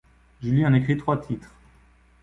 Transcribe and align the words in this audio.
Julie 0.41 0.65
en 0.65 0.73
écrit 0.73 0.97
trois 0.97 1.17
titres. 1.21 1.53